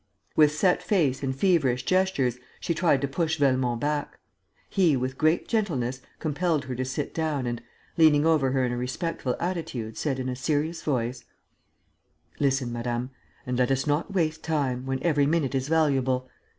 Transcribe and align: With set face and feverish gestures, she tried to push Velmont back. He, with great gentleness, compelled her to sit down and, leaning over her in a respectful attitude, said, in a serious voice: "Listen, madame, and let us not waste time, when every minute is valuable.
With 0.35 0.51
set 0.51 0.81
face 0.81 1.21
and 1.21 1.35
feverish 1.35 1.83
gestures, 1.85 2.39
she 2.59 2.73
tried 2.73 3.01
to 3.01 3.07
push 3.07 3.37
Velmont 3.37 3.79
back. 3.79 4.17
He, 4.67 4.97
with 4.97 5.15
great 5.15 5.47
gentleness, 5.47 6.01
compelled 6.17 6.65
her 6.65 6.73
to 6.73 6.83
sit 6.83 7.13
down 7.13 7.45
and, 7.45 7.61
leaning 7.97 8.25
over 8.25 8.49
her 8.49 8.65
in 8.65 8.71
a 8.71 8.77
respectful 8.77 9.35
attitude, 9.39 9.97
said, 9.97 10.17
in 10.17 10.27
a 10.27 10.35
serious 10.35 10.81
voice: 10.81 11.25
"Listen, 12.39 12.73
madame, 12.73 13.11
and 13.45 13.59
let 13.59 13.69
us 13.69 13.85
not 13.85 14.11
waste 14.11 14.43
time, 14.43 14.87
when 14.87 15.03
every 15.03 15.27
minute 15.27 15.53
is 15.53 15.67
valuable. 15.67 16.27